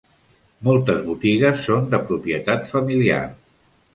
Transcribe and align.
Moltes 0.67 1.01
botigues 1.09 1.61
són 1.67 1.85
de 1.93 2.01
propietat 2.09 2.67
familiar. 2.73 3.23